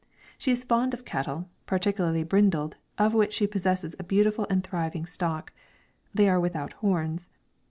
She 0.39 0.51
is 0.51 0.63
fond 0.63 0.95
of 0.95 1.05
cattle, 1.05 1.47
particularly 1.67 2.23
brindled, 2.23 2.75
of 2.97 3.13
which 3.13 3.33
she 3.33 3.45
possesses 3.45 3.95
a 3.99 4.03
beautiful 4.03 4.47
and 4.49 4.63
thriving 4.63 5.05
stock. 5.05 5.53
They 6.11 6.27
are 6.27 6.39
without 6.39 6.73
horns. 6.73 7.29